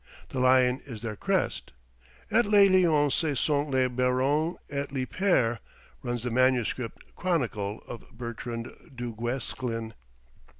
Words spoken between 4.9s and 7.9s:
li Per, runs the manuscript chronicle